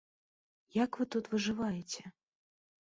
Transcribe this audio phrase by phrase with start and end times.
[0.83, 2.03] Як вы тут выжываеце?